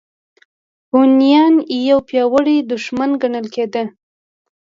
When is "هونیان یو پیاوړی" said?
0.91-2.57